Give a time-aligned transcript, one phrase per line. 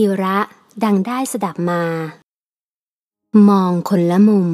[0.00, 0.38] กิระ
[0.84, 1.82] ดังได้สดับมา
[3.48, 4.48] มองคนละมุม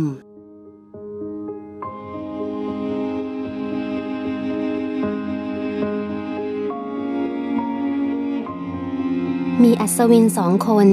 [9.63, 10.89] มีอัศวินสองคน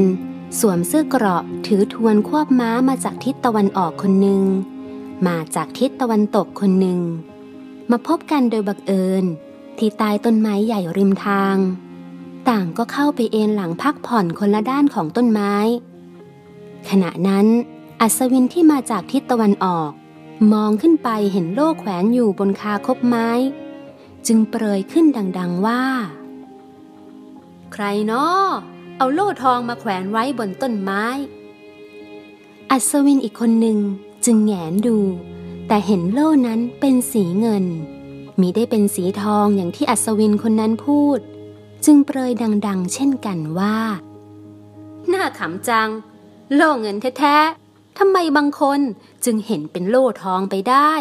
[0.60, 4.44] สวมเสื้อเกราะถือทวนควบม้ามาจากทิศตะวันออกคนหนึ่ง
[5.28, 7.00] มาจากทิศตะวันตกคนหนึ่ง
[7.92, 9.24] มาพบกันโดยบังเอิญ
[9.78, 11.58] ที่ใต้ต้นไม้ใหญ่ริมทาง
[12.50, 15.54] ต่างก็เข้าไปเอนหลังพักผ่อนคนละด้านของต้นไม้
[16.90, 17.48] ขณะนั้น
[18.02, 19.92] อัศวินที่มาจากทิศตะวันออก
[20.54, 23.30] มองขึ้นไปเห็นโล่แขวนอยู่บนคาคบไม้
[24.28, 25.06] จึงเปรยขึ้น
[25.38, 25.84] ดังๆว่า
[27.74, 28.46] ใครเนาะ
[28.98, 31.04] เอาโล่ทองมาแขวนไว้บนต้นไม้
[32.72, 33.78] อัศวินอีกคนหนึ่ง
[34.26, 34.98] จึงแงนดู
[35.68, 37.66] แต่เห็นโล่นั้นเป็นสีเงิน
[38.40, 41.20] มิได้เป็นสีทองอย่างที่อัศวินคนนั้นพูด
[41.86, 42.32] จึงเปรย
[42.68, 43.78] ดัง ๆ เช่นกันว่า
[45.14, 45.90] น่าขำจัง
[46.54, 48.80] โล่เงินแท้ๆทำไมบางคน
[49.26, 50.92] จึงเห็นเป็นโล่ทองไปได้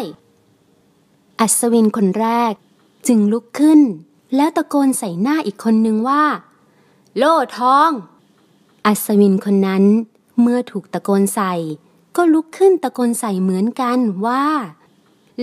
[1.39, 2.53] อัศวินคนแรก
[3.07, 3.81] จึงลุกขึ้น
[4.35, 6.23] แล้วตะโกนใส่หน้าอีกคนนึงว่า
[7.17, 7.89] โล่ทอง
[8.85, 9.83] อัศวินคนนั้น
[10.41, 11.53] เมื่อถูกตะโกนใส่
[12.15, 14.45] ก็ลุกขึ้นตะโกนใส่เหมือนกันว่า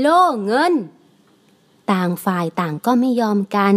[0.01, 0.73] โล่เงิน
[1.91, 3.75] ต่างฝ่ายต่างก็ไม่ยอมกัน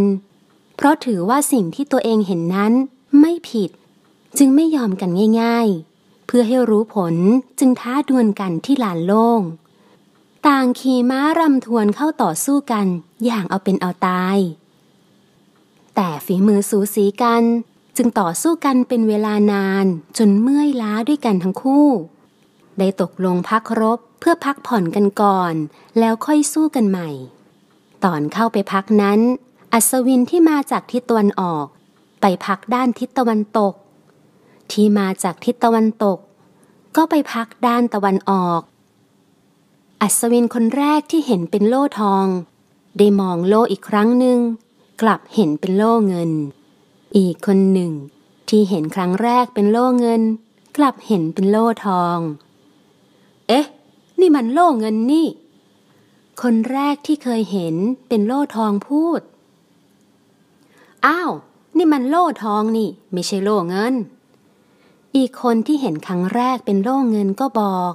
[0.79, 2.73] เพราะถือว่าสิ่งที่ตัวเองเห็นนั้น
[3.19, 3.69] ไม่ผิด
[4.37, 5.09] จึงไม่ยอมกัน
[5.41, 7.15] ง่าย ๆ เพื่อให้รู้ผล
[7.59, 9.41] จึงท้าดวลกันที่ลานโล่ง
[10.47, 12.85] ต่างขี่ม้ารำทวนเข้าต่อสู้กัน
[13.25, 14.37] อย่างเอาเป็นเอาตาย
[15.95, 17.43] แต่ฝีมือสูสีกัน
[17.97, 19.85] จึงต่อสู้กันเป็นเวลานาน
[20.17, 21.87] จนเมื่อยล้าด้วยกันทั้งคู่
[22.79, 25.53] ได้ตกลงพักรบเพื่อพักผ่อนกันก่อน
[25.99, 27.09] แล้วค่อยสู้กันใหม่
[28.03, 29.19] ตอนเข้าไปพักนั้น
[29.73, 31.65] อัศวินที่มาจากทิศตะวันออก
[32.21, 33.73] ไปพักด้านทิศตะวันตก
[34.71, 36.17] ที่มาจากทิศตะวันตก
[36.95, 38.61] ก็ไปพักด้านตะวันออก
[40.01, 42.25] อัศวินคนแรกที่เห็นเป็นโล่ทอง
[42.97, 44.39] ได้มองโล่อีกครั้งหนึ่ง
[45.01, 46.31] กลับเห็นเป็นโล่เงิน
[47.17, 47.91] อีกคนหนึ่ง
[48.49, 50.21] ที่เห็นครั้งแรกเป็นโล่เงิน
[50.77, 52.17] กลับเห็นเป็นโล่ทอง
[53.47, 53.65] เอ๊ะ
[54.19, 55.27] นี่มันโล่เงินนี่
[56.41, 57.75] คนแรกที่เคยเห็น
[58.07, 59.21] เป็นโล่ทองพูด
[61.05, 61.31] อ้าว
[61.77, 63.93] นี่มันโล่ทองนี่ ไม่ใช่โล่เงิน
[65.15, 67.93] อีกคนที่เห็นครั้งแรกเป็นโล่เงินก็บอก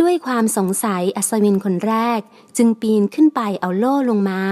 [0.00, 2.20] ด้วยความสงสัยอัศวินคนแรก
[2.56, 4.42] จึงปีนขึ้นไปเอาโล่ลงมา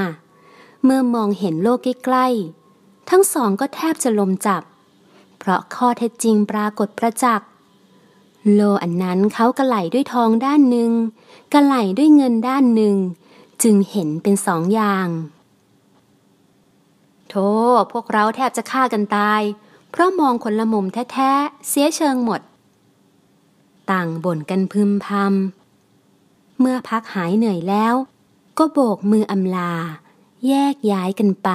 [0.84, 4.62] เมื่อมองเห็นโล่ใกล้ๆ ทั้งสองก็แทบจะลมจับ
[5.38, 7.49] เพราะข้อเท็จจริงปรากฏประจักษ์
[8.53, 10.93] โลอันนั้นเขากระไหลด้วยทองด้านหนึ่ง
[11.54, 12.97] กระไหลด้วยเงินด้านหนึ่ง
[13.62, 15.09] จึงเห็นเป็นสองอย่าง
[17.37, 17.53] โธ่
[17.93, 19.43] พวกเราแทบจะฆ่ากันตาย
[19.91, 22.41] เพราะมองคนละมุมแท้ๆ เสียเชิงหมด
[23.91, 27.95] ต่างบ่นกันพึมพำ เมื่อพักหายเหนื่อยแล้ว
[28.59, 29.72] ก็โบกมืออำลา
[30.47, 31.50] แยกย้ายกันไป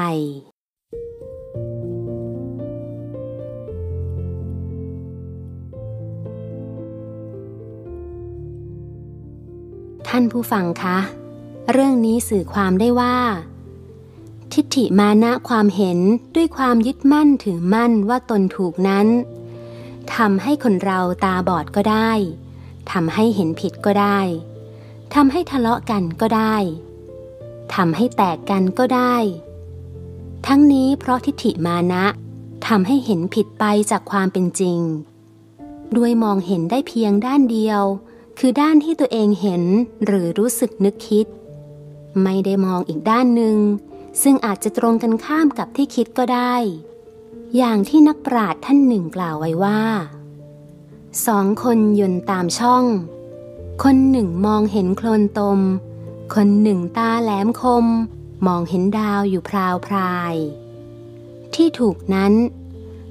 [10.08, 10.98] ท่านผู้ฟังคะ
[11.72, 13.16] เรื่องนี้สื่อความได้ว่า
[14.62, 16.00] ทิฏฐิมานะความเห็น
[16.36, 19.08] ด้วยความยึดมั่นถือมั่นว่าตนถูกนั้น
[20.16, 22.12] ทำให้คนเราตาบอดก็ได้
[22.92, 24.19] ทำให้เห็นผิดก็ได้
[25.14, 26.56] ทำให้ทะเลาะกันก็ได้
[27.75, 29.16] ทำให้แตกกันก็ได้
[30.48, 32.06] ทั้งนี้เพราะทิฏฐิมานะ
[32.68, 34.80] ทำให้เห็นผิดไปจากความเป็นจริง
[35.98, 37.81] ด้วยมองเห็นได้เพียงด้านเดียว
[38.40, 39.64] คือด้านที่ตัวเองเห็น
[40.06, 41.25] หรือรู้สึกนึกคิด
[42.24, 43.58] ไม่ได้มองอีกด้านหนึ่ง
[44.22, 46.56] ซึ่งอาจจะตรงกันข้ามกับที่คิดก็ได้
[47.57, 49.81] อย่างที่นักปราชญ์ท่านหนึ่งกล่าวไว้ว่า
[51.25, 52.85] สองคนยนตามช่อง
[53.84, 55.59] คนหนึ่งมองเห็นโคลนตม
[56.35, 57.85] คนหนึ่งตาแหลมคม
[58.47, 60.36] มองเห็นดาวอยู่พราวพราย
[61.53, 62.34] ที่ถูกนั้น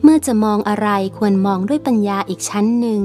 [0.02, 0.88] เมื่อจะมองอะไร
[1.19, 3.02] ควรมองด้วยปัญญาอีกชั้นหนึ่ง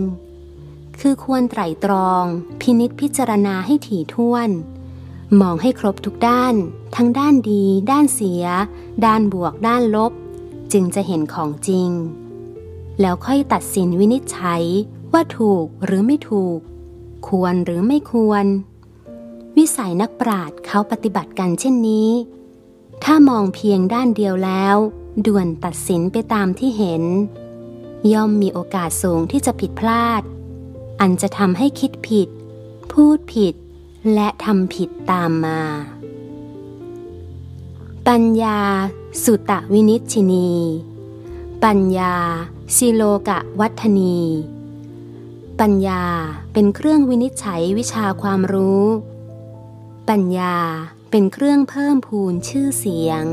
[0.99, 2.23] คือควรไตร่ตรอง
[2.61, 4.49] พินิษพิจารณาให้ถี่ถ้วน
[5.41, 6.55] มองให้ครบทุกด้าน
[6.95, 8.43] ทั้งด้านดี ด้านเสีย
[9.05, 10.11] ด้านบวก ด้านลบ
[10.71, 11.89] จึงจะเห็นของจริง
[13.01, 14.63] แล้วค่อยตัดสินวินิจฉัย
[15.13, 16.59] ว่าถูกหรือไม่ถูก
[17.27, 18.45] ควรหรือไม่ควร
[19.57, 22.09] วิสัยนักปราชญ์เขาปฏิบัติกันเช่นนี้
[23.03, 24.77] ถ้ามองเพียงด้านเดียวแล้ว
[25.25, 27.03] ด่วนตัดสินไปตามที่เห็น
[28.13, 30.21] ย่อมมีโอกาสสูงที่จะผิดพลาด
[31.01, 32.29] อันจะทำให้คิดผิด
[32.91, 33.53] พูดผิด
[34.11, 35.61] และทำผิดตามมา
[38.07, 38.59] ปัญญา
[39.23, 40.51] สุตะวินิชชินี
[41.63, 42.15] ปัญญา
[42.75, 44.17] สิโลกะวัฒนี
[45.59, 46.03] ปัญญา
[46.53, 48.85] เป็นเครื่องวินิจฉัยวิชาความรู้
[50.09, 50.55] ปัญญา
[51.11, 53.25] เป็นเครื่องเพิ่มพูนชื่อเสียง